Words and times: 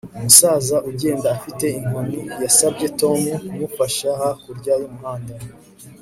Umusaza 0.17 0.77
ugenda 0.89 1.27
afite 1.37 1.65
inkoni 1.79 2.19
yasabye 2.43 2.85
Tom 2.99 3.19
kumufasha 3.45 4.09
hakurya 4.21 4.73
yumuhanda 4.81 5.33